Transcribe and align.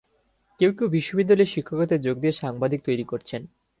কেউ 0.59 0.71
কেউ 0.71 0.87
বিশ্ববিদ্যালয়ে 0.87 1.53
শিক্ষকতায় 1.53 2.01
যোগ 2.01 2.15
দিয়ে 2.19 2.33
সাংবাদিক 2.33 2.79
তৈরি 2.85 3.03
করছেন। 3.03 3.41